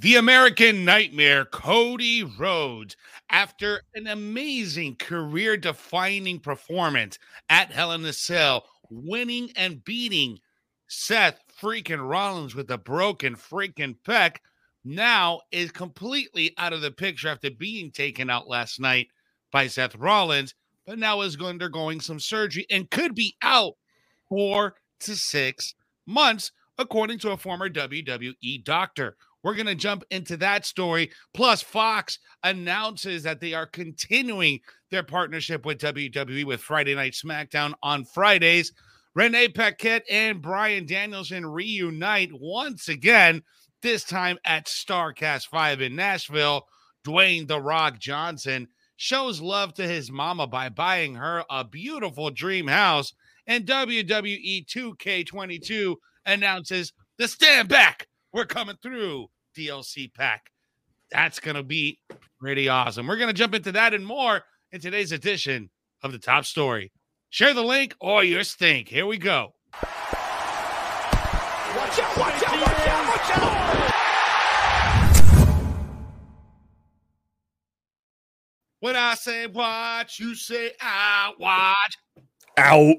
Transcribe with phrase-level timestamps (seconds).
[0.00, 2.96] The American Nightmare, Cody Rhodes,
[3.28, 7.18] after an amazing career defining performance
[7.50, 10.38] at Hell in a Cell, winning and beating
[10.88, 14.36] Seth freaking Rollins with a broken freaking pec,
[14.84, 19.08] now is completely out of the picture after being taken out last night
[19.52, 20.54] by Seth Rollins,
[20.86, 23.74] but now is undergoing some surgery and could be out
[24.30, 25.74] four to six
[26.06, 29.18] months, according to a former WWE doctor.
[29.42, 31.10] We're going to jump into that story.
[31.32, 37.72] Plus, Fox announces that they are continuing their partnership with WWE with Friday Night SmackDown
[37.82, 38.72] on Fridays.
[39.14, 43.42] Renee Paquette and Bryan Danielson reunite once again,
[43.82, 46.66] this time at Starrcast 5 in Nashville.
[47.04, 52.68] Dwayne The Rock Johnson shows love to his mama by buying her a beautiful dream
[52.68, 53.14] house.
[53.46, 60.50] And WWE 2K22 announces the stand back we're coming through DLC pack.
[61.10, 61.98] That's going to be
[62.38, 63.06] pretty awesome.
[63.06, 65.70] We're going to jump into that and more in today's edition
[66.02, 66.92] of the top story.
[67.30, 68.88] Share the link or your stink.
[68.88, 69.54] Here we go.
[69.72, 69.90] Watch
[72.00, 73.90] out, watch out, watch out, watch out.
[78.80, 81.98] When I say watch, you say out, watch.
[82.56, 82.96] Out.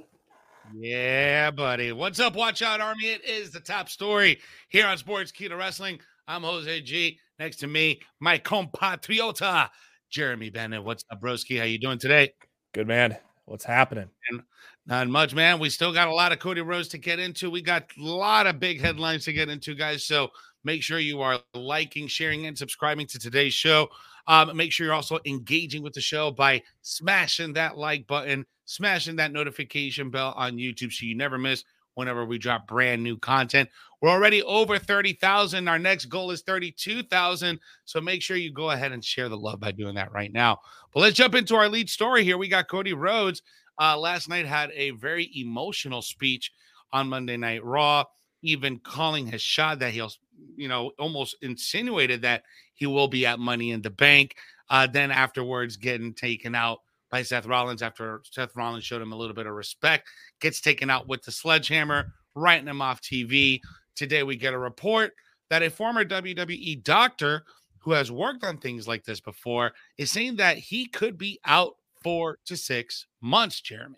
[0.83, 1.91] Yeah, buddy.
[1.91, 3.03] What's up, Watch Out Army?
[3.03, 5.99] It is the top story here on Sportskeeda Wrestling.
[6.27, 7.19] I'm Jose G.
[7.37, 9.69] Next to me, my compatriota,
[10.09, 10.83] Jeremy Bennett.
[10.83, 11.59] What's up, broski?
[11.59, 12.33] How you doing today?
[12.73, 13.15] Good, man.
[13.45, 14.09] What's happening?
[14.31, 14.41] And
[14.87, 15.59] not much, man.
[15.59, 17.51] We still got a lot of Cody Rhodes to get into.
[17.51, 20.03] We got a lot of big headlines to get into, guys.
[20.03, 20.29] So
[20.63, 23.87] make sure you are liking, sharing, and subscribing to today's show.
[24.25, 29.17] Um, make sure you're also engaging with the show by smashing that like button, smashing
[29.17, 33.69] that notification bell on YouTube so you never miss whenever we drop brand new content.
[34.01, 35.67] We're already over 30,000.
[35.67, 37.59] Our next goal is 32,000.
[37.83, 40.59] So make sure you go ahead and share the love by doing that right now.
[40.93, 42.37] But let's jump into our lead story here.
[42.37, 43.41] We got Cody Rhodes.
[43.79, 46.53] Uh, last night had a very emotional speech
[46.93, 48.05] on Monday Night Raw,
[48.41, 50.11] even calling his shot that he'll,
[50.55, 52.43] you know, almost insinuated that
[52.73, 54.35] he will be at Money in the Bank.
[54.69, 56.79] Uh, then afterwards, getting taken out
[57.11, 60.07] by Seth Rollins after Seth Rollins showed him a little bit of respect,
[60.39, 63.59] gets taken out with the sledgehammer, writing him off TV.
[63.95, 65.11] Today, we get a report
[65.49, 67.43] that a former WWE doctor
[67.79, 71.75] who has worked on things like this before is saying that he could be out
[72.01, 73.97] four to six months, Jeremy.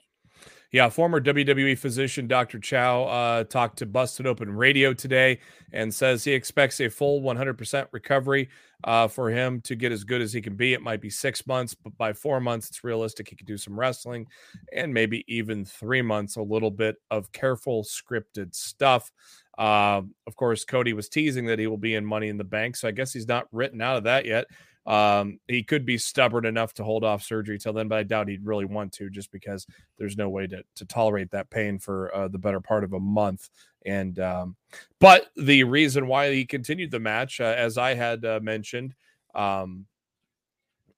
[0.73, 2.57] Yeah, former WWE physician Dr.
[2.57, 5.39] Chow uh, talked to Busted Open Radio today
[5.71, 8.49] and says he expects a full 100% recovery
[8.83, 10.73] uh, for him to get as good as he can be.
[10.73, 13.79] It might be six months, but by four months, it's realistic he could do some
[13.79, 14.25] wrestling
[14.73, 19.11] and maybe even three months, a little bit of careful scripted stuff.
[19.59, 22.77] Uh, of course, Cody was teasing that he will be in Money in the Bank,
[22.77, 24.47] so I guess he's not written out of that yet.
[24.85, 28.27] Um, he could be stubborn enough to hold off surgery till then, but I doubt
[28.27, 29.65] he'd really want to, just because
[29.97, 32.99] there's no way to to tolerate that pain for uh, the better part of a
[32.99, 33.49] month.
[33.85, 34.55] And um,
[34.99, 38.93] but the reason why he continued the match, uh, as I had uh, mentioned,
[39.33, 39.85] um,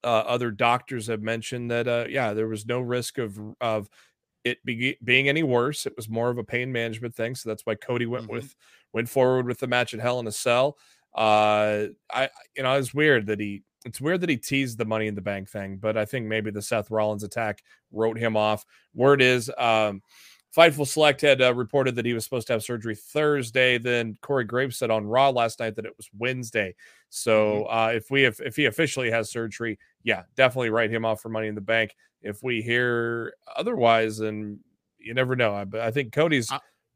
[0.04, 3.90] uh, other doctors have mentioned that uh, yeah, there was no risk of of
[4.44, 5.86] it be, being any worse.
[5.86, 8.34] It was more of a pain management thing, so that's why Cody went mm-hmm.
[8.34, 8.56] with
[8.94, 10.78] went forward with the match at Hell in a Cell.
[11.14, 15.08] Uh, I you know it's weird that he it's weird that he teased the money
[15.08, 18.66] in the bank thing, but I think maybe the Seth Rollins attack wrote him off.
[18.94, 20.02] Word is, um,
[20.56, 23.78] Fightful Select had uh, reported that he was supposed to have surgery Thursday.
[23.78, 26.76] Then Corey Graves said on Raw last night that it was Wednesday.
[27.10, 27.78] So mm-hmm.
[27.78, 31.30] uh, if we have, if he officially has surgery, yeah, definitely write him off for
[31.30, 31.94] Money in the Bank.
[32.22, 34.60] If we hear otherwise, and
[34.98, 35.54] you never know.
[35.54, 36.50] I, I think Cody's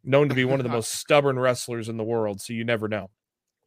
[0.03, 2.87] known to be one of the most stubborn wrestlers in the world, so you never
[2.87, 3.09] know.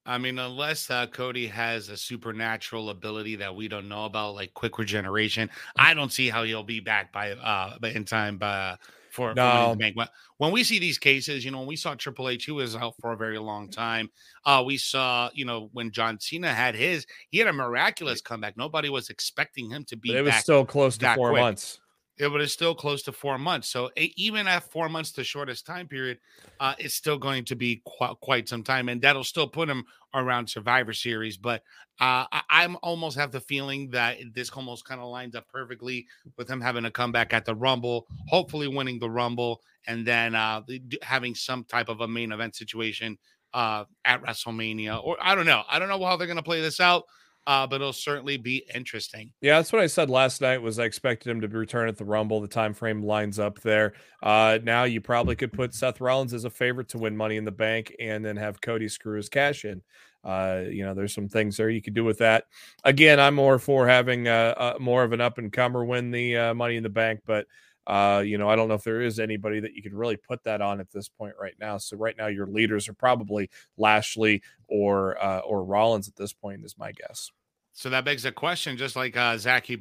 [0.05, 4.53] I mean, unless uh, Cody has a supernatural ability that we don't know about, like
[4.55, 8.77] quick regeneration, I don't see how he'll be back by uh in time by
[9.13, 9.77] for, no.
[9.79, 10.07] for
[10.39, 12.95] When we see these cases, you know, when we saw Triple H, who was out
[12.99, 14.11] for a very long time.
[14.47, 18.57] Uh, we saw, you know, when John Cena had his, he had a miraculous comeback.
[18.57, 20.09] Nobody was expecting him to be.
[20.09, 21.43] But it was still close to four quick.
[21.43, 21.79] months
[22.23, 23.69] it was still close to four months.
[23.69, 26.19] So even at four months, the shortest time period,
[26.61, 29.85] uh, it's still going to be qu- quite some time, and that'll still put him
[30.15, 31.37] around Survivor Series.
[31.37, 31.63] But
[32.01, 36.07] uh, I- I'm almost have the feeling that this almost kind of lines up perfectly
[36.37, 40.63] with him having a comeback at the Rumble, hopefully winning the Rumble, and then uh,
[41.03, 43.19] having some type of a main event situation
[43.55, 45.03] uh, at WrestleMania.
[45.03, 45.63] Or I don't know.
[45.69, 47.05] I don't know how they're going to play this out.
[47.47, 49.33] Uh, but it'll certainly be interesting.
[49.41, 50.63] Yeah, that's what I said last night.
[50.63, 52.41] Was I expected him to return at the Rumble?
[52.41, 53.95] The time frame lines up there.
[54.23, 57.45] Uh, now you probably could put Seth Rollins as a favorite to win Money in
[57.45, 59.83] the Bank, and then have Cody screw his cash in.
[60.25, 62.45] Uh, you know, there's some things there you could do with that.
[62.85, 66.37] Again, I'm more for having uh, uh more of an up and comer win the
[66.37, 67.47] uh, Money in the Bank, but
[67.87, 70.45] uh, you know, I don't know if there is anybody that you could really put
[70.45, 71.79] that on at this point right now.
[71.79, 76.65] So right now, your leaders are probably Lashley or uh, or Rollins at this point,
[76.65, 77.31] is my guess.
[77.73, 79.79] So that begs a question, just like uh, Zaki.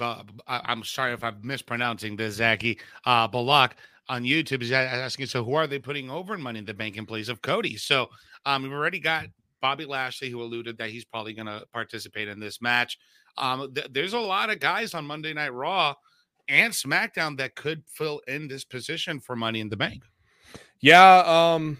[0.47, 3.75] I'm sorry if I'm mispronouncing this, Zaki uh, Balak
[4.07, 5.25] on YouTube is asking.
[5.25, 7.75] So who are they putting over in Money in the Bank in place of Cody?
[7.75, 8.07] So
[8.45, 9.25] um, we've already got
[9.61, 12.97] Bobby Lashley, who alluded that he's probably going to participate in this match.
[13.37, 15.93] Um, th- there's a lot of guys on Monday Night Raw
[16.51, 20.03] and SmackDown that could fill in this position for Money in the Bank.
[20.81, 21.77] Yeah, um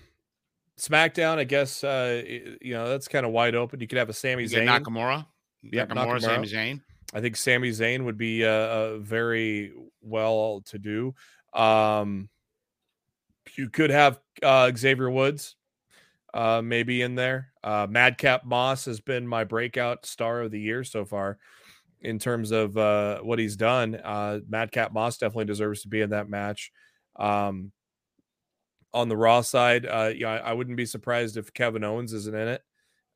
[0.80, 3.82] SmackDown, I guess uh you know, that's kind of wide open.
[3.82, 4.66] You could have a Sami Zayn.
[4.66, 5.28] Nakamura.
[5.62, 6.82] Yeah, Nakamura, Nakamura, Sami Zayn.
[7.14, 11.14] I think Sami Zayn would be uh, uh very well to do.
[11.54, 12.30] Um
[13.58, 15.58] you could have uh Xavier Woods
[16.34, 17.52] uh maybe in there.
[17.62, 21.40] Uh Madcap Moss has been my breakout star of the year so far
[22.02, 23.96] in terms of uh, what he's done.
[23.96, 26.72] Uh, Madcap Moss definitely deserves to be in that match.
[27.16, 27.72] Um,
[28.94, 32.36] on the Raw side, uh, yeah, I, I, wouldn't be surprised if Kevin Owens isn't
[32.36, 32.62] in it.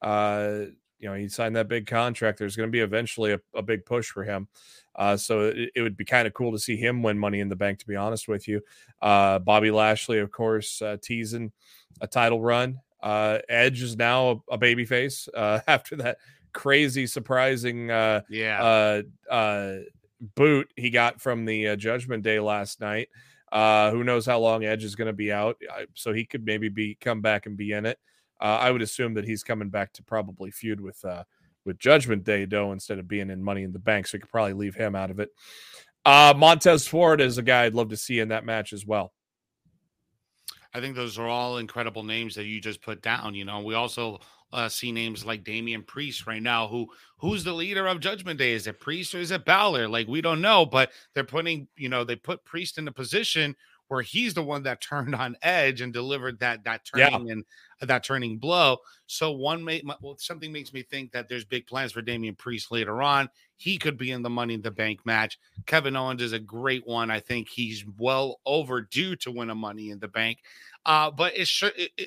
[0.01, 0.65] Uh,
[0.99, 2.39] you know, he signed that big contract.
[2.39, 4.47] There's going to be eventually a, a, big push for him.
[4.95, 7.49] Uh, so it, it, would be kind of cool to see him win Money in
[7.49, 7.79] the Bank.
[7.79, 8.61] To be honest with you,
[9.01, 11.51] uh, Bobby Lashley, of course, uh, teasing
[11.99, 12.79] a title run.
[13.03, 15.27] Uh, Edge is now a, a babyface
[15.67, 16.17] after that
[16.55, 19.75] crazy, surprising, uh, yeah, uh, uh,
[20.35, 23.09] boot he got from the uh, Judgment Day last night.
[23.51, 25.57] Uh, who knows how long Edge is going to be out?
[25.93, 27.99] So he could maybe be come back and be in it.
[28.41, 31.23] Uh, I would assume that he's coming back to probably feud with uh,
[31.65, 34.07] with Judgment Day, though, instead of being in Money in the Bank.
[34.07, 35.29] So we could probably leave him out of it.
[36.05, 39.11] Uh, Montez Ford is a guy I'd love to see in that match as well.
[40.73, 43.33] I think those are all incredible names that you just put down.
[43.33, 44.19] You know, we also
[44.53, 46.67] uh, see names like Damian Priest right now.
[46.67, 46.87] Who
[47.17, 48.53] who's the leader of Judgment Day?
[48.53, 49.87] Is it Priest or is it Balor?
[49.87, 53.55] Like we don't know, but they're putting you know they put Priest in a position
[53.87, 57.33] where he's the one that turned on Edge and delivered that that turning yeah.
[57.33, 57.45] and
[57.81, 58.77] that turning blow.
[59.07, 62.71] So one may well, something makes me think that there's big plans for Damian Priest
[62.71, 63.29] later on.
[63.57, 65.39] He could be in the Money in the Bank match.
[65.65, 67.11] Kevin Owens is a great one.
[67.11, 70.39] I think he's well overdue to win a Money in the Bank.
[70.85, 71.49] Uh, but it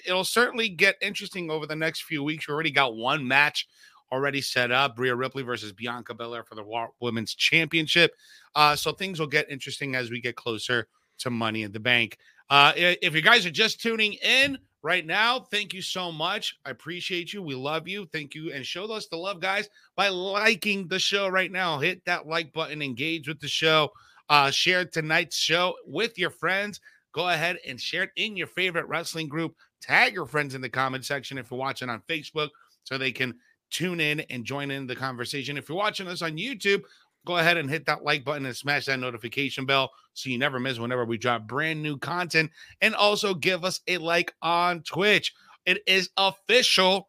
[0.06, 2.46] it'll certainly get interesting over the next few weeks.
[2.46, 3.66] We already got one match
[4.12, 8.12] already set up: Rhea Ripley versus Bianca Belair for the Women's Championship.
[8.54, 10.86] Uh, so things will get interesting as we get closer
[11.19, 12.19] to Money in the Bank.
[12.50, 16.56] Uh, if you guys are just tuning in right now, thank you so much.
[16.64, 17.42] I appreciate you.
[17.42, 18.06] We love you.
[18.12, 18.52] Thank you.
[18.52, 21.78] And show us the love, guys, by liking the show right now.
[21.78, 23.90] Hit that like button, engage with the show,
[24.31, 26.81] uh, share tonight's show with your friends
[27.19, 29.56] go ahead and share it in your favorite wrestling group.
[29.82, 32.50] Tag your friends in the comment section if you're watching on Facebook
[32.85, 33.35] so they can
[33.73, 35.59] tune in and join in the conversation.
[35.59, 36.82] If you're watching us on YouTube,
[37.26, 40.61] go ahead and hit that like button and smash that notification bell so you never
[40.61, 42.53] miss whenever we drop brand new content.
[42.82, 45.35] And also give us a like on Twitch.
[45.67, 47.09] It is official.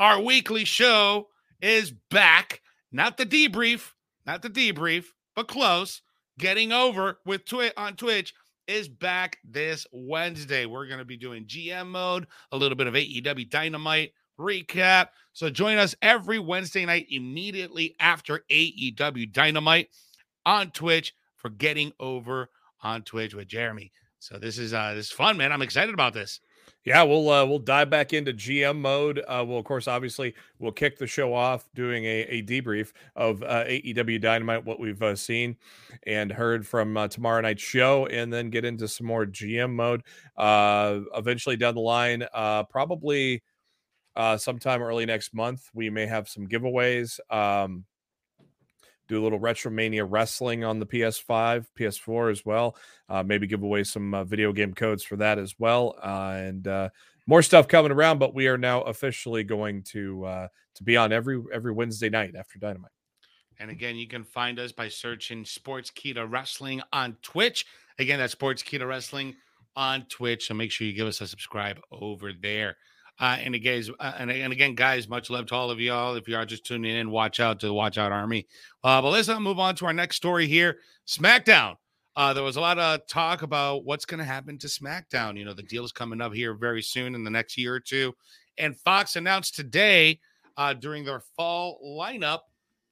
[0.00, 1.28] Our weekly show
[1.62, 2.60] is back.
[2.90, 3.92] Not the debrief,
[4.26, 5.04] not the debrief,
[5.36, 6.02] but close.
[6.40, 8.34] Getting over with Twitch on Twitch
[8.66, 10.66] is back this Wednesday.
[10.66, 15.08] We're going to be doing GM mode, a little bit of AEW Dynamite recap.
[15.32, 19.90] So join us every Wednesday night immediately after AEW Dynamite
[20.46, 22.50] on Twitch for getting over
[22.82, 23.92] on Twitch with Jeremy.
[24.18, 25.52] So this is uh this is fun, man.
[25.52, 26.40] I'm excited about this.
[26.84, 29.22] Yeah, we'll uh, we'll dive back into GM mode.
[29.26, 33.42] Uh, we'll of course, obviously, we'll kick the show off doing a, a debrief of
[33.42, 35.56] uh, AEW Dynamite, what we've uh, seen
[36.06, 40.02] and heard from uh, tomorrow night's show, and then get into some more GM mode.
[40.36, 42.26] Uh, eventually, down the line,
[42.68, 43.42] probably
[44.36, 47.18] sometime early next month, we may have some giveaways.
[47.30, 47.86] Um,
[49.08, 52.76] do a little Retromania wrestling on the PS5, PS4 as well.
[53.08, 56.66] Uh, maybe give away some uh, video game codes for that as well, uh, and
[56.66, 56.88] uh,
[57.26, 58.18] more stuff coming around.
[58.18, 62.34] But we are now officially going to uh, to be on every every Wednesday night
[62.36, 62.90] after Dynamite.
[63.60, 67.66] And again, you can find us by searching Sportskeeda Wrestling on Twitch.
[67.98, 69.36] Again, that's Sportskeeda Wrestling
[69.76, 70.48] on Twitch.
[70.48, 72.76] So make sure you give us a subscribe over there.
[73.20, 76.16] Uh, and again, uh, and, and, again, guys, much love to all of y'all.
[76.16, 78.46] If you are just tuning in, watch out to the Watch Out Army.
[78.82, 80.78] Uh, but let's not move on to our next story here.
[81.06, 81.76] SmackDown.
[82.16, 85.36] Uh, there was a lot of talk about what's going to happen to SmackDown.
[85.36, 87.80] You know, the deal is coming up here very soon in the next year or
[87.80, 88.14] two.
[88.58, 90.20] And Fox announced today
[90.56, 92.40] uh, during their fall lineup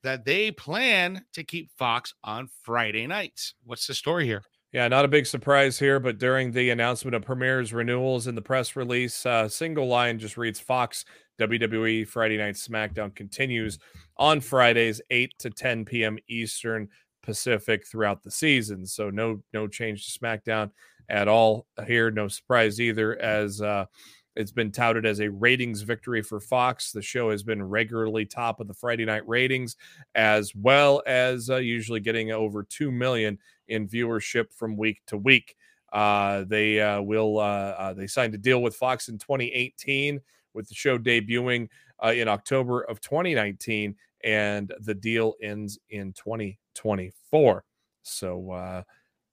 [0.03, 3.55] that they plan to keep Fox on Friday nights.
[3.65, 4.43] What's the story here?
[4.73, 8.41] Yeah, not a big surprise here, but during the announcement of Premier's renewals in the
[8.41, 11.05] press release, uh, single line just reads Fox
[11.39, 13.79] WWE Friday Night SmackDown continues
[14.17, 16.19] on Fridays, 8 to 10 p.m.
[16.27, 16.89] Eastern
[17.23, 18.87] Pacific throughout the season.
[18.87, 20.71] So no no change to SmackDown
[21.11, 22.11] at all here.
[22.11, 23.85] No surprise either, as uh,
[24.35, 26.93] it's been touted as a ratings victory for Fox.
[26.93, 29.77] The show has been regularly top of the Friday night ratings,
[30.15, 35.57] as well as uh, usually getting over two million in viewership from week to week.
[35.93, 40.21] Uh, they uh, will uh, uh, they signed a deal with Fox in 2018
[40.55, 41.69] with the show debuting
[42.03, 47.65] uh, in October of 2019, and the deal ends in 2024.
[48.03, 48.85] So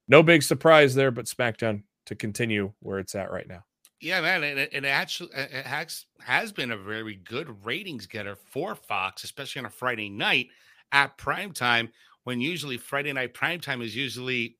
[0.07, 3.63] no big surprise there, but SmackDown to continue where it's at right now.
[4.01, 8.35] Yeah, man, and it, it, actually it has has been a very good ratings getter
[8.35, 10.47] for Fox, especially on a Friday night
[10.91, 11.89] at prime time
[12.23, 14.57] when usually Friday night prime time is usually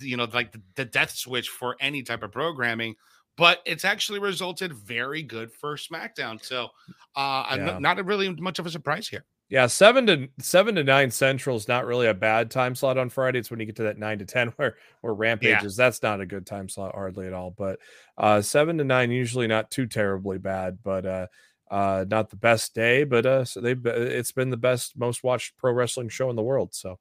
[0.00, 2.94] you know like the, the death switch for any type of programming
[3.36, 6.42] but it's actually resulted very good for SmackDown.
[6.44, 6.68] So,
[7.16, 7.78] uh, yeah.
[7.78, 9.24] not a really much of a surprise here.
[9.52, 13.10] Yeah, seven to seven to nine Central is not really a bad time slot on
[13.10, 13.38] Friday.
[13.38, 15.68] It's when you get to that nine to ten where where Rampage yeah.
[15.76, 17.50] That's not a good time slot hardly at all.
[17.50, 17.78] But
[18.16, 21.26] uh, seven to nine usually not too terribly bad, but uh,
[21.70, 23.04] uh, not the best day.
[23.04, 26.42] But uh, so they it's been the best, most watched pro wrestling show in the
[26.42, 26.72] world.
[26.72, 26.98] So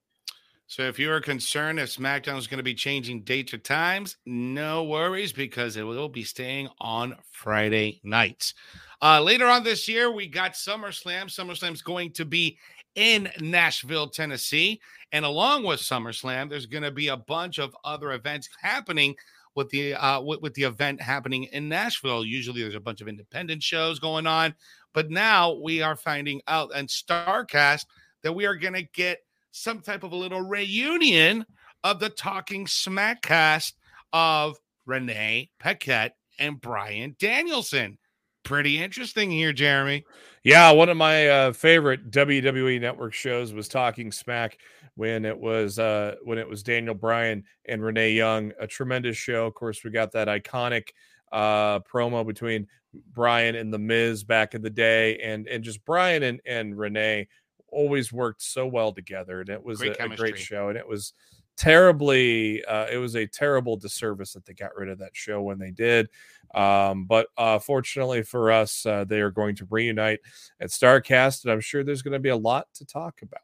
[0.68, 4.18] so if you are concerned if SmackDown is going to be changing dates or times,
[4.26, 8.56] no worries because it will be staying on Friday nights.
[9.02, 11.26] Uh, later on this year, we got SummerSlam.
[11.26, 12.58] SummerSlam is going to be
[12.96, 14.80] in Nashville, Tennessee.
[15.12, 19.16] And along with SummerSlam, there's going to be a bunch of other events happening
[19.56, 22.24] with the uh, with, with the event happening in Nashville.
[22.24, 24.54] Usually there's a bunch of independent shows going on,
[24.94, 27.86] but now we are finding out and Starrcast
[28.24, 29.20] that we are going to get–
[29.52, 31.46] some type of a little reunion
[31.84, 33.74] of the Talking Smackcast
[34.14, 37.98] of Renee Paquette and Bryan Danielson.
[38.44, 40.04] Pretty interesting here, Jeremy.
[40.44, 44.58] Yeah, one of my uh, favorite WWE Network shows was Talking Smack
[44.96, 48.52] when it was uh, when it was Daniel Bryan and Renee Young.
[48.60, 49.46] A tremendous show.
[49.46, 50.90] Of course, we got that iconic
[51.32, 52.68] uh, promo between
[53.14, 57.28] Bryan and the Miz back in the day, and and just Bryan and and Renee
[57.72, 60.70] always worked so well together, and it was a, a, great show.
[60.70, 61.14] And it was
[61.62, 65.60] terribly, uh, it was a terrible disservice that they got rid of that show when
[65.60, 66.10] they did.
[66.56, 70.22] Um, but uh, fortunately for us, uh, they are going to reunite
[70.60, 73.42] at Starrcast, and I'm sure there's going to be a lot to talk about.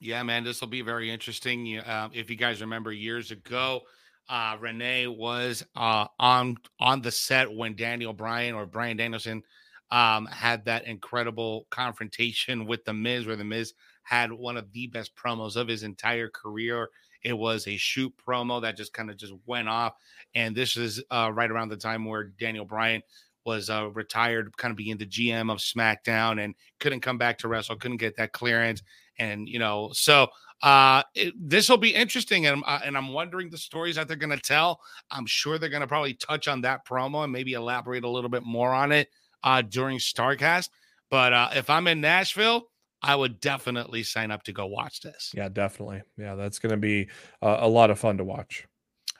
[0.00, 1.78] Yeah, man, this will be very interesting.
[1.78, 3.82] Uh, if you guys remember years ago,
[4.28, 9.44] uh, Renee was uh, on on the set when Daniel Bryan or Bryan Danielson
[9.92, 14.86] um, had that incredible confrontation with The Miz, where The Miz had one of the
[14.88, 16.88] best promos of his entire career.
[17.22, 19.94] It was a shoot promo that just kind of just went off.
[20.34, 23.02] And this is uh, right around the time where Daniel Bryan
[23.44, 27.48] was uh, retired, kind of being the GM of SmackDown and couldn't come back to
[27.48, 28.82] wrestle, couldn't get that clearance.
[29.18, 30.28] And, you know, so
[30.62, 31.02] uh,
[31.38, 32.46] this will be interesting.
[32.46, 34.80] And, uh, and I'm wondering the stories that they're going to tell.
[35.10, 38.30] I'm sure they're going to probably touch on that promo and maybe elaborate a little
[38.30, 39.08] bit more on it
[39.42, 40.68] uh, during Starrcast.
[41.10, 42.68] But uh, if I'm in Nashville,
[43.02, 45.32] I would definitely sign up to go watch this.
[45.34, 46.02] Yeah, definitely.
[46.16, 47.08] Yeah, that's going to be
[47.40, 48.66] uh, a lot of fun to watch.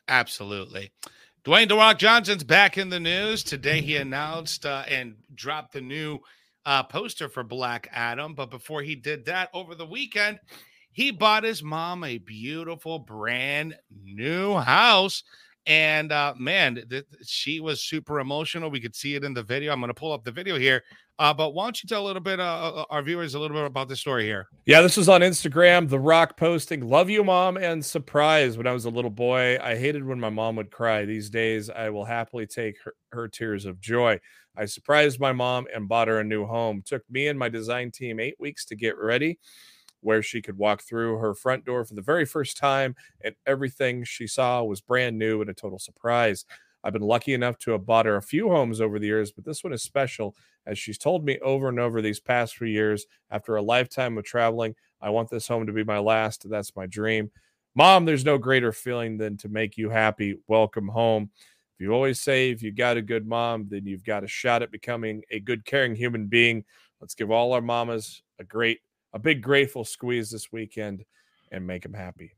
[0.09, 0.93] Absolutely.
[1.45, 3.43] Dwayne The Rock Johnson's back in the news.
[3.43, 6.21] Today he announced uh, and dropped the new
[6.65, 8.35] uh, poster for Black Adam.
[8.35, 10.39] But before he did that over the weekend,
[10.93, 15.25] he bought his mom a beautiful brand new house
[15.67, 18.71] and uh, man, th- she was super emotional.
[18.71, 19.73] We could see it in the video.
[19.73, 20.83] I'm going to pull up the video here.
[21.19, 23.57] Uh, but why don't you tell a little bit, uh, uh, our viewers, a little
[23.57, 24.49] bit about the story here?
[24.67, 25.89] Yeah, this was on Instagram.
[25.89, 28.57] The Rock posting, "Love you, mom," and surprise.
[28.57, 31.05] When I was a little boy, I hated when my mom would cry.
[31.05, 34.19] These days, I will happily take her, her tears of joy.
[34.57, 36.83] I surprised my mom and bought her a new home.
[36.85, 39.39] Took me and my design team eight weeks to get ready
[40.03, 44.05] where she could walk through her front door for the very first time, and everything
[44.05, 46.45] she saw was brand new and a total surprise.
[46.85, 49.45] I've been lucky enough to have bought her a few homes over the years, but
[49.45, 50.35] this one is special
[50.67, 54.25] as she's told me over and over these past few years after a lifetime of
[54.25, 56.49] traveling, I want this home to be my last.
[56.49, 57.31] That's my dream.
[57.75, 60.37] Mom, there's no greater feeling than to make you happy.
[60.47, 61.31] Welcome home.
[61.75, 64.63] If you always say if you got a good mom, then you've got a shot
[64.63, 66.65] at becoming a good, caring human being.
[67.01, 68.81] Let's give all our mamas a great
[69.13, 71.05] a big grateful squeeze this weekend
[71.51, 72.33] and make them happy.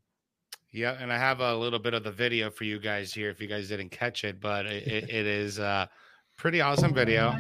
[0.73, 3.41] Yeah, and I have a little bit of the video for you guys here if
[3.41, 5.89] you guys didn't catch it, but it, it is a
[6.37, 7.33] pretty awesome video.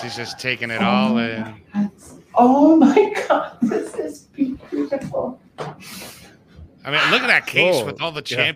[0.00, 1.90] She's just taking it all oh in.
[2.34, 5.40] Oh my god, this is beautiful.
[5.58, 8.52] I mean, look at that case Whoa, with all the yeah.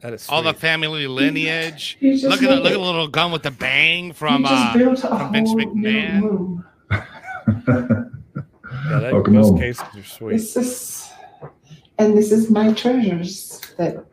[0.00, 1.96] Championships, That is all the family lineage.
[2.00, 4.42] He just Look at the, look at the little gun with the bang He from
[4.42, 6.64] just uh, built a from Vince whole McMahon.
[8.90, 9.58] yeah, that, Welcome those home.
[9.58, 10.32] cases are sweet.
[10.32, 11.10] This is,
[11.98, 14.04] and this is my treasures that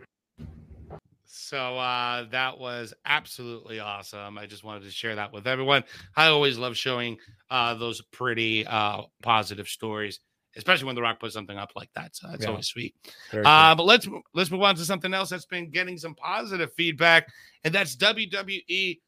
[1.26, 4.38] So uh, that was absolutely awesome.
[4.38, 5.84] I just wanted to share that with everyone.
[6.16, 7.18] I always love showing
[7.50, 10.20] uh, those pretty uh, positive stories,
[10.56, 12.16] especially when The Rock puts something up like that.
[12.16, 12.50] So that's Yeah.
[12.50, 12.96] always sweet.
[13.34, 17.28] Uh, but let's let's move on to something else that's been getting some positive feedback,
[17.64, 19.00] and that's WWE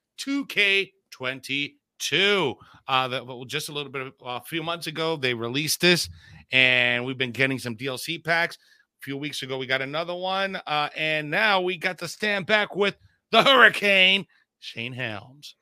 [1.12, 2.56] 2K22.
[2.88, 6.10] Uh, that well, just a little bit of a few months ago they released this,
[6.51, 8.56] and we've been getting some DLC packs.
[8.56, 12.46] A few weeks ago we got another one, uh, and now we got to stand
[12.46, 12.96] back with
[13.32, 14.25] the Hurricane
[14.60, 15.56] Shane Helms.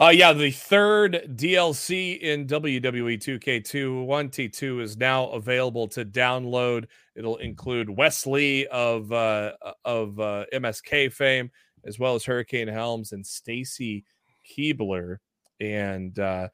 [0.00, 6.84] Uh, yeah, the third DLC in WWE 2K2 1T2 is now available to download.
[7.16, 11.50] It'll include Wes Lee of uh, of uh, MSK fame,
[11.84, 14.04] as well as Hurricane Helms and Stacy
[14.48, 15.16] Keibler.
[15.58, 16.48] And uh,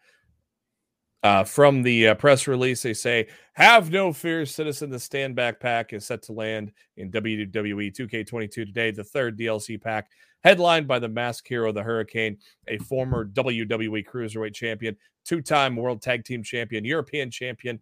[1.25, 4.91] uh, from the uh, press release, they say, "Have no fear, citizen.
[4.91, 8.91] The stand back pack is set to land in WWE 2K22 today.
[8.91, 10.11] The third DLC pack,
[10.45, 12.37] headlined by the mask hero, the Hurricane."
[12.69, 17.81] a former WWE Cruiserweight Champion, two time World Tag Team Champion, European Champion,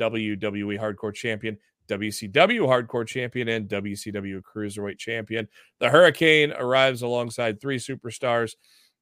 [0.00, 5.46] WWE Hardcore Champion, WCW Hardcore Champion, and WCW Cruiserweight Champion.
[5.78, 8.54] The Hurricane arrives alongside three superstars,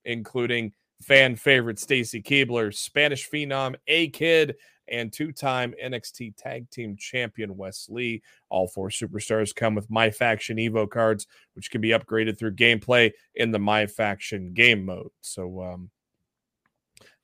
[0.04, 0.72] including
[1.02, 4.56] fan favorite Stacy Keibler, Spanish Phenom A Kid,
[4.88, 8.22] and two time NXT Tag Team Champion Wes Lee.
[8.48, 13.12] All four superstars come with My Faction Evo cards, which can be upgraded through gameplay
[13.34, 15.10] in the My Faction game mode.
[15.20, 15.90] So, um,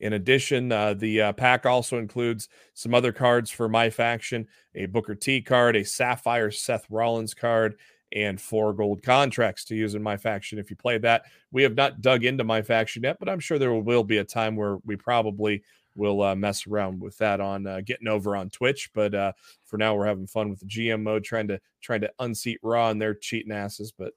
[0.00, 4.86] in addition, uh, the uh, pack also includes some other cards for My Faction a
[4.86, 7.76] Booker T card, a Sapphire Seth Rollins card,
[8.14, 11.24] and four gold contracts to use in My Faction if you play that.
[11.50, 14.24] We have not dug into My Faction yet, but I'm sure there will be a
[14.24, 15.62] time where we probably
[15.94, 18.90] will uh, mess around with that on uh, getting over on Twitch.
[18.94, 19.32] But uh,
[19.64, 22.90] for now, we're having fun with the GM mode, trying to trying to unseat Raw
[22.90, 23.92] and their cheating asses.
[23.92, 24.12] But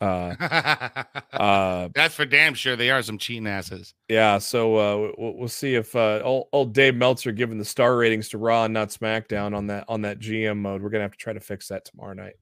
[0.00, 0.34] uh,
[1.32, 2.76] uh, that's for damn sure.
[2.76, 3.94] They are some cheating asses.
[4.08, 7.96] yeah, so uh, we'll, we'll see if uh, old, old Dave Meltzer giving the star
[7.96, 10.82] ratings to Raw and not SmackDown on that on that GM mode.
[10.82, 12.34] We're gonna have to try to fix that tomorrow night.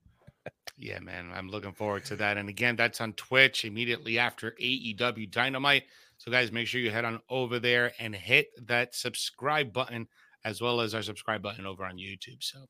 [0.82, 2.38] Yeah, man, I'm looking forward to that.
[2.38, 5.84] And again, that's on Twitch immediately after AEW Dynamite.
[6.16, 10.08] So, guys, make sure you head on over there and hit that subscribe button
[10.44, 12.42] as well as our subscribe button over on YouTube.
[12.42, 12.60] So,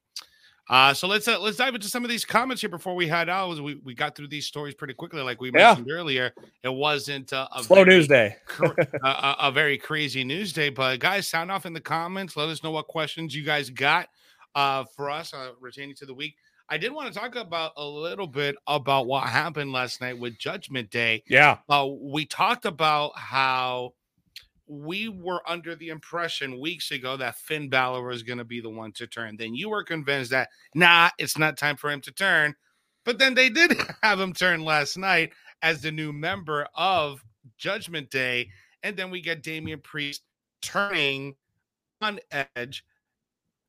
[0.69, 3.29] uh, so let's uh, let's dive into some of these comments here before we head
[3.29, 3.61] out.
[3.63, 5.69] We we got through these stories pretty quickly, like we Yeah.
[5.75, 6.33] mentioned earlier.
[6.65, 8.37] It wasn't uh, a Slow very news day.
[9.05, 10.69] a, a very crazy news day.
[10.69, 12.37] But guys, sound off in the comments.
[12.37, 14.09] Let us know what questions you guys got
[14.57, 16.35] uh, for us uh, retaining to the week.
[16.71, 20.39] I did want to talk about a little bit about what happened last night with
[20.39, 21.25] Judgment Day.
[21.29, 23.95] Yeah, Uh, we talked about how
[24.69, 28.71] we were under the impression weeks ago that Finn Balor was going to be the
[28.71, 29.37] one to turn.
[29.37, 32.55] Then you were convinced that, nah, it's not time for him to turn.
[33.05, 33.73] But then they did
[34.05, 37.25] have him turn last night as the new member of
[37.59, 38.49] Judgment Day.
[38.85, 40.23] And then we get Damian Priest
[40.63, 41.35] turning
[42.01, 42.21] on
[42.55, 42.85] Edge,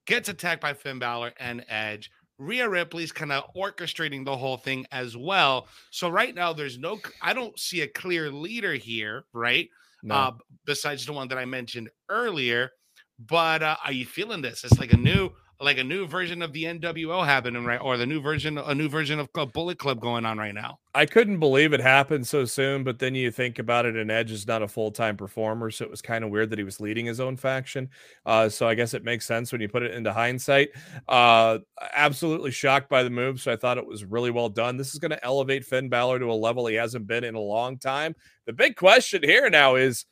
[0.06, 2.12] gets attacked by Finn Balor and Edge.
[2.42, 5.68] Rhea Ripley's kind of orchestrating the whole thing as well.
[5.92, 9.70] So right now, there's no, I don't see a clear leader here, right?
[10.04, 10.16] no.
[10.16, 10.32] Uh,
[10.66, 12.72] besides the one that I mentioned earlier.
[13.20, 14.64] But uh, are you feeling this?
[14.64, 15.30] It's like a new,
[15.62, 17.80] like a new version of the NWO happening, right?
[17.80, 20.80] Or the new version, a new version of Club Bullet Club going on right now.
[20.96, 24.32] I couldn't believe it happened so soon, but then you think about it, and Edge
[24.32, 26.80] is not a full time performer, so it was kind of weird that he was
[26.80, 27.90] leading his own faction.
[28.26, 30.70] Uh, so I guess it makes sense when you put it into hindsight.
[31.08, 31.60] Uh,
[31.94, 34.78] absolutely shocked by the move, so I thought it was really well done.
[34.78, 37.40] This is going to elevate Finn Balor to a level he hasn't been in a
[37.40, 38.16] long time.
[38.46, 40.06] The big question here now is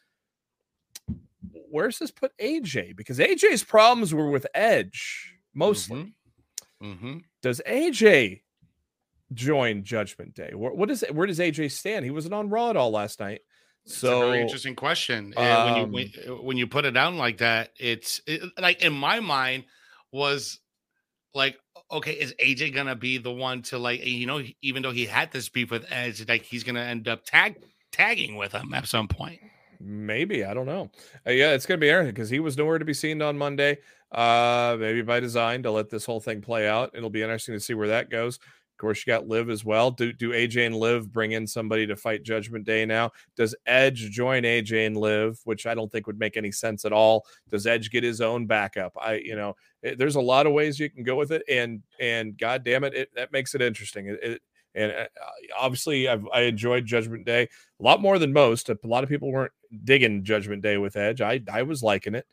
[1.71, 2.95] where's this put AJ?
[2.95, 6.13] Because AJ's problems were with Edge mostly.
[6.81, 7.17] Mm-hmm.
[7.41, 8.41] Does AJ
[9.33, 10.51] join Judgment Day?
[10.55, 12.05] Where, what is where does AJ stand?
[12.05, 13.41] He wasn't on Raw at all last night.
[13.85, 15.33] So very interesting question.
[15.35, 18.41] Uh, when you um, when, uh, when you put it down like that, it's it,
[18.57, 19.65] like in my mind
[20.11, 20.59] was
[21.33, 21.57] like,
[21.91, 25.31] okay, is AJ gonna be the one to like you know even though he had
[25.31, 27.57] this beef with Edge, like he's gonna end up tag
[27.91, 29.39] tagging with him at some point.
[29.79, 30.91] maybe I don't know.
[31.25, 33.79] Uh, yeah, it's gonna be Aaron because he was nowhere to be seen on Monday.
[34.11, 36.91] Uh, maybe by design to let this whole thing play out.
[36.95, 38.37] It'll be interesting to see where that goes.
[38.37, 39.91] Of course, you got Liv as well.
[39.91, 43.11] Do do AJ and Liv bring in somebody to fight Judgment Day now?
[43.35, 46.93] Does Edge join AJ and Liv, which I don't think would make any sense at
[46.93, 47.25] all?
[47.49, 48.93] Does Edge get his own backup?
[48.97, 51.83] I, you know, it, there's a lot of ways you can go with it, and
[51.99, 54.07] and God damn it, it that makes it interesting.
[54.07, 54.41] It, it,
[54.75, 55.07] and uh,
[55.59, 58.69] obviously, I've, I enjoyed Judgment Day a lot more than most.
[58.69, 59.51] A lot of people weren't
[59.83, 61.19] digging Judgment Day with Edge.
[61.19, 62.25] I I was liking it.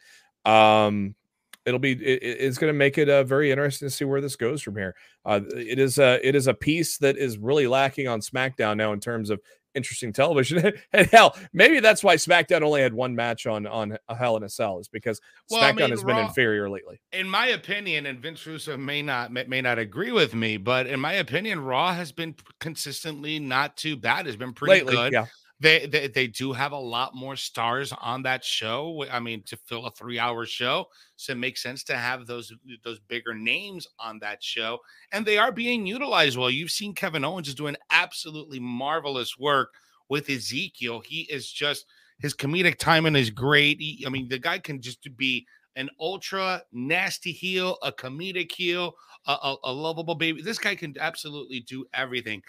[0.49, 1.17] Um,
[1.66, 4.37] it'll be it, it's going to make it uh, very interesting to see where this
[4.37, 4.94] goes from here.
[5.24, 8.92] Uh, it is a it is a piece that is really lacking on SmackDown now
[8.92, 9.40] in terms of
[9.74, 10.72] interesting television.
[10.92, 14.48] and hell, maybe that's why SmackDown only had one match on on Hell in a
[14.48, 17.00] Cell is because well, SmackDown I mean, has Raw, been inferior lately.
[17.12, 20.98] In my opinion, and Vince Russo may not may, not agree with me, but in
[21.00, 24.26] my opinion, Raw has been consistently not too bad.
[24.26, 25.12] Has been pretty lately, good.
[25.12, 25.26] Yeah.
[25.59, 29.07] They, they they do have a lot more stars on that show.
[29.11, 32.53] I mean, to fill a three-hour show, so it makes sense to have those
[32.85, 34.81] those bigger names on that show,
[35.12, 36.51] and they are being utilized well.
[36.51, 39.73] You've seen Kevin Owens is doing absolutely marvelous work
[40.11, 41.01] with Ezekiel.
[41.01, 41.87] He is just
[42.19, 43.81] his comedic timing is great.
[43.81, 48.95] He, I mean, the guy can just be an ultra nasty heel, a comedic heel,
[49.27, 50.42] a, a, a lovable baby.
[50.42, 52.42] This guy can absolutely do everything.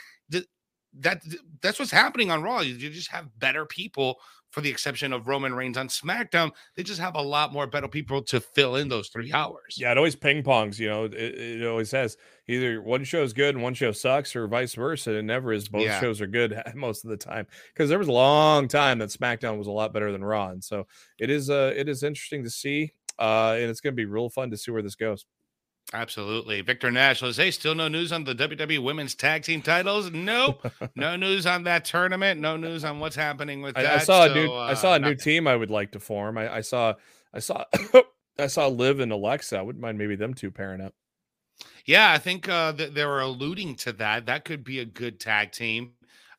[0.99, 1.21] That
[1.61, 2.61] that's what's happening on Raw.
[2.61, 4.19] You just have better people,
[4.51, 6.51] for the exception of Roman Reigns on SmackDown.
[6.75, 9.77] They just have a lot more better people to fill in those three hours.
[9.77, 10.79] Yeah, it always ping pongs.
[10.79, 14.35] You know, it, it always says either one show is good and one show sucks,
[14.35, 15.13] or vice versa.
[15.17, 15.67] It never is.
[15.67, 15.99] Both yeah.
[15.99, 19.57] shows are good most of the time because there was a long time that SmackDown
[19.57, 20.87] was a lot better than Raw, and so
[21.19, 21.49] it is.
[21.49, 24.57] Uh, it is interesting to see, uh, and it's going to be real fun to
[24.57, 25.25] see where this goes.
[25.93, 26.61] Absolutely.
[26.61, 30.11] Victor Nash says, Hey, still no news on the WWE women's tag team titles?
[30.11, 30.65] Nope.
[30.95, 32.41] no news on that tournament.
[32.41, 33.85] No news on what's happening with that.
[33.85, 35.91] I, I saw so, a new uh, I saw a new team I would like
[35.93, 36.37] to form.
[36.37, 36.95] I, I saw
[37.33, 37.63] I saw
[38.39, 39.57] I saw Liv and Alexa.
[39.57, 40.93] I wouldn't mind maybe them two pairing up.
[41.85, 44.25] Yeah, I think uh th- they were alluding to that.
[44.25, 45.93] That could be a good tag team.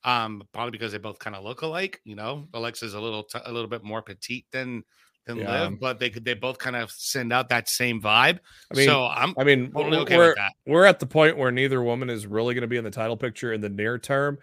[0.04, 2.46] Um, probably because they both kind of look alike, you know.
[2.54, 4.84] Alexa's a little t- a little bit more petite than
[5.28, 5.68] than yeah.
[5.68, 8.40] Liv, but they could they both kind of send out that same vibe.
[8.72, 10.34] I mean, so I'm I mean totally okay we're,
[10.66, 13.16] we're at the point where neither woman is really going to be in the title
[13.16, 14.38] picture in the near term.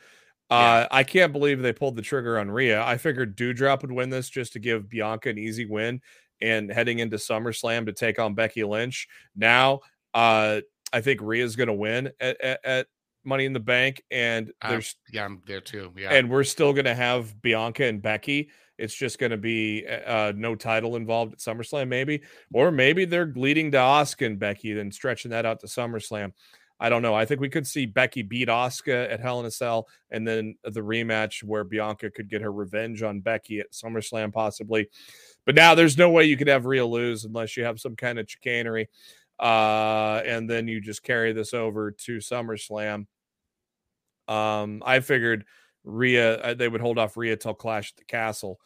[0.50, 0.58] Yeah.
[0.58, 2.82] Uh, I can't believe they pulled the trigger on Rhea.
[2.82, 6.02] I figured Doudrop would win this just to give Bianca an easy win
[6.40, 9.08] and heading into SummerSlam to take on Becky Lynch.
[9.36, 9.80] Now,
[10.14, 10.62] uh,
[10.94, 12.88] I think Rhea's going to win at, at, at,
[13.28, 15.92] Money in the Bank, and there's uh, yeah, I'm there too.
[15.98, 18.52] Yeah, and we're still going to have Bianca and Becky.
[18.78, 22.22] It's just going to be uh, no title involved at SummerSlam, maybe,
[22.54, 26.34] or maybe they're leading to Asuka and Becky, then stretching that out to SummerSlam.
[26.78, 27.14] I don't know.
[27.14, 30.56] I think we could see Becky beat Asuka at Hell in a Cell, and then
[30.64, 34.90] the rematch where Bianca could get her revenge on Becky at SummerSlam, possibly.
[35.46, 38.20] But now there's no way you could have Rhea lose unless you have some kind
[38.20, 38.90] of chicanery,
[39.40, 43.08] uh, and then you just carry this over to SummerSlam.
[44.28, 45.46] Um, I figured
[45.86, 48.60] Rhea, uh, they would hold off Rhea till Clash at the Castle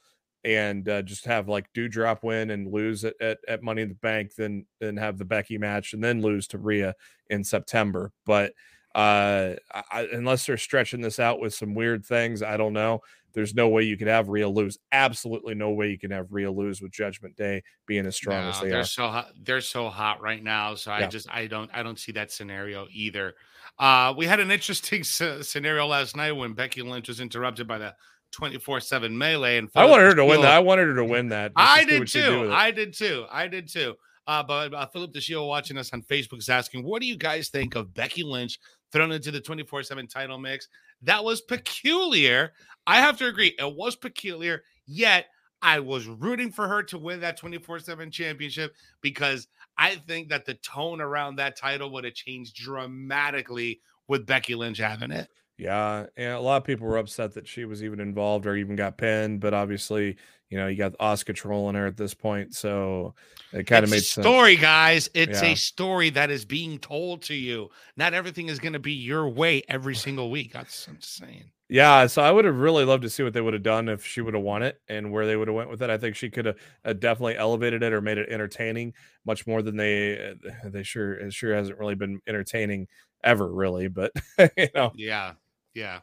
[0.44, 3.96] and uh, just have like Doudrop win and lose at, at, at, Money in the
[3.96, 6.96] Bank, then then have the Becky match and then lose to Rhea
[7.30, 8.14] in September.
[8.26, 8.54] But
[8.96, 9.56] uh,
[9.92, 13.02] I, unless they're stretching this out with some weird things, I don't know.
[13.34, 14.80] There's no way you could have Rhea lose.
[14.92, 18.50] Absolutely no way you can have Rhea lose with Judgment Day being as strong no,
[18.50, 18.86] as they they're are.
[18.86, 20.74] So hot, they're so hot right now.
[20.76, 21.06] So yeah.
[21.06, 23.36] I just I don't I don't see that scenario either.
[23.80, 25.04] Uh, we had an interesting
[25.42, 27.96] scenario last night when Becky Lynch was interrupted by the
[28.32, 29.58] 24 7 melee.
[29.58, 30.52] And I wanted her to win that.
[30.52, 31.52] I wanted her to win that.
[31.56, 32.50] I did, too.
[32.52, 33.26] I did too.
[33.32, 33.96] I did too.
[34.28, 37.50] Uh, but uh, Philip DeShiel watching us on Facebook is asking, what do you guys
[37.50, 38.60] think of Becky Lynch
[38.92, 40.68] thrown into the 24 7 title mix?
[41.02, 42.54] That was peculiar.
[42.86, 43.56] I have to agree.
[43.58, 45.26] It was peculiar, yet
[45.62, 50.46] I was rooting for her to win that 24 7 championship because I think that
[50.46, 55.30] the tone around that title would have changed dramatically with Becky Lynch having it.
[55.58, 58.78] Yeah, and a lot of people were upset that she was even involved or even
[58.78, 60.16] got pinned, but obviously,
[60.50, 63.14] you know, you got Asuka trolling her at this point, so
[63.52, 64.26] it kind of made sense.
[64.26, 65.50] Story, guys, it's yeah.
[65.50, 67.70] a story that is being told to you.
[67.98, 70.54] Not everything is going to be your way every single week.
[70.54, 71.52] That's I'm just saying.
[71.72, 74.04] Yeah, so I would have really loved to see what they would have done if
[74.04, 75.90] she would have won it and where they would have went with it.
[75.92, 79.62] I think she could have uh, definitely elevated it or made it entertaining much more
[79.62, 82.88] than they uh, they sure sure hasn't really been entertaining
[83.24, 83.88] ever really.
[83.88, 84.12] But
[84.58, 85.34] you know, yeah,
[85.76, 86.00] yeah.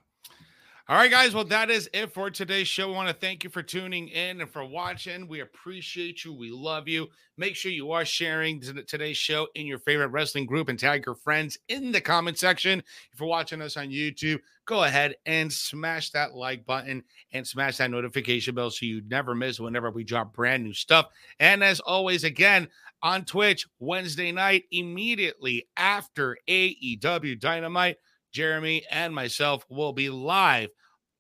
[0.88, 1.35] All right, guys.
[1.35, 2.87] Well, that is it for today's show.
[2.87, 5.27] We want to thank you for tuning in and for watching.
[5.27, 6.33] We appreciate you.
[6.33, 7.09] We love you.
[7.37, 11.16] Make sure you are sharing today's show in your favorite wrestling group and tag your
[11.16, 12.85] friends in the comment section.
[13.12, 17.79] If you're watching us on YouTube, go ahead and smash that like button and smash
[17.79, 21.07] that notification bell so you never miss whenever we drop brand new stuff.
[21.40, 22.68] And as always, again,
[23.03, 27.96] on Twitch, Wednesday night, immediately after AEW Dynamite
[28.37, 30.68] Jeremy and myself will be live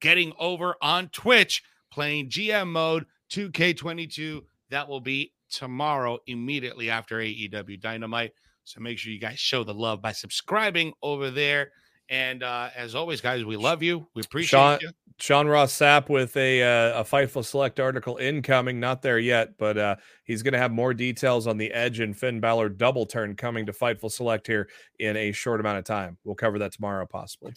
[0.02, 4.42] getting over on Twitch playing GM mode 2K22.
[4.68, 8.32] That will be tomorrow immediately after AEW Dynamite.
[8.64, 11.70] So make sure you guys show the love by subscribing over there.
[12.08, 14.06] And uh, as always, guys, we love you.
[14.14, 14.90] We appreciate Sean- you.
[15.18, 19.78] Sean Ross Sapp with a uh, a Fightful Select article incoming, not there yet, but
[19.78, 23.34] uh, he's going to have more details on the Edge and Finn Balor double turn
[23.34, 26.18] coming to Fightful Select here in a short amount of time.
[26.24, 27.54] We'll cover that tomorrow, possibly.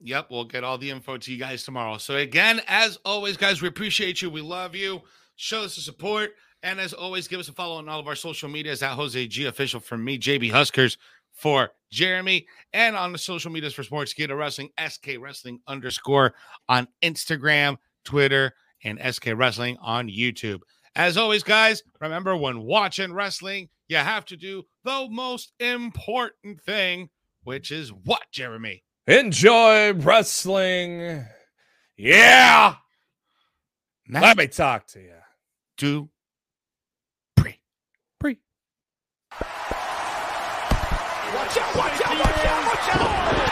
[0.00, 1.96] Yep, we'll get all the info to you guys tomorrow.
[1.98, 4.28] So again, as always, guys, we appreciate you.
[4.28, 5.02] We love you.
[5.36, 6.34] Show us the support.
[6.62, 9.26] And as always, give us a follow on all of our social medias at Jose
[9.28, 10.98] G official for me, JB Huskers
[11.36, 16.34] for Jeremy, and on the social medias for Sportskeeda Wrestling, SK Wrestling underscore
[16.68, 18.52] on Instagram, Twitter,
[18.84, 20.60] and SK Wrestling on YouTube.
[20.96, 27.10] As always, guys, remember when watching wrestling, you have to do the most important thing,
[27.44, 28.82] which is what, Jeremy?
[29.06, 31.24] Enjoy wrestling.
[31.96, 32.74] Yeah.
[34.08, 35.14] Let me talk to you.
[35.76, 36.08] do
[37.36, 37.60] pre.
[38.18, 38.38] Pre.
[41.56, 43.45] 家伙，家伙，家伙，家！